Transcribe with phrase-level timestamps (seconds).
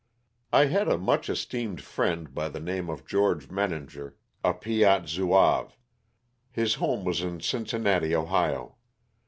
[0.51, 5.77] I had a much esteemed friend by the name of George Menenger, a Piat Zouave.
[6.49, 8.77] His home was in Cincin nati, Ohio.